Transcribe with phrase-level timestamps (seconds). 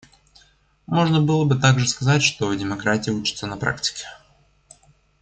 [0.87, 4.05] Можно было бы также сказать, что демократия учится на практике.